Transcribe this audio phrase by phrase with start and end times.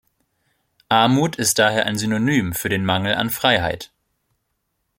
[0.89, 3.91] Armut ist daher ein Synonym für den Mangel an Freiheit.